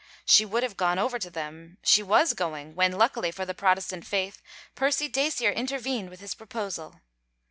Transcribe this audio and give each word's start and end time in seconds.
She 0.25 0.45
would 0.47 0.63
have 0.63 0.77
gone 0.77 0.97
over 0.97 1.19
to 1.19 1.29
them, 1.29 1.77
she 1.83 2.01
was 2.01 2.33
going 2.33 2.73
when, 2.73 2.93
luckily 2.93 3.29
for 3.29 3.45
the 3.45 3.53
Protestant 3.53 4.03
Faith, 4.03 4.41
Percy 4.73 5.07
Dacier 5.07 5.51
intervened 5.51 6.09
with 6.09 6.21
his 6.21 6.33
proposal. 6.33 7.01